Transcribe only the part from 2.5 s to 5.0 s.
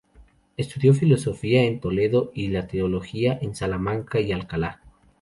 teología en Salamanca y Alcalá.